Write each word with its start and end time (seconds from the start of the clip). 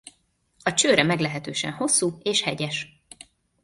A 0.63 0.73
csőre 0.73 1.03
meglehetősen 1.03 1.71
hosszú 1.73 2.17
és 2.21 2.41
hegyes. 2.41 3.01